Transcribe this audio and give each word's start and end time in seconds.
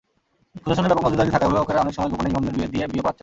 প্রশাসনের 0.63 0.89
ব্যাপক 0.91 1.03
নজরদারি 1.05 1.33
থাকায় 1.33 1.47
অভিভাবকেরা 1.49 1.81
অনেক 1.83 1.93
সময় 1.97 2.11
গোপনে 2.11 2.29
ইমামদের 2.31 2.55
দিয়ে 2.73 2.85
বিয়ে 2.91 3.03
পড়াচ্ছেন। 3.05 3.19